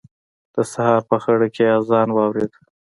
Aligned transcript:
د 0.53 0.55
سهار 0.71 1.01
په 1.09 1.15
خړه 1.23 1.47
کې 1.55 1.63
يې 1.67 1.73
اذان 1.79 2.09
واورېد. 2.13 2.51